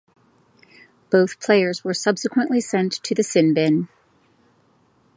Both 1.11 1.39
players 1.39 1.83
were 1.83 1.93
subsequently 1.93 2.59
sent 2.59 2.91
to 3.03 3.13
the 3.13 3.21
sin 3.21 3.53
bin. 3.53 3.87